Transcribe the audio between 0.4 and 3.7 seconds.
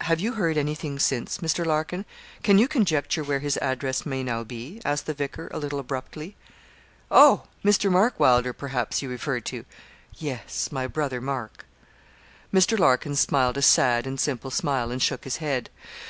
anything since, Mr. Larkin? Can you conjecture where his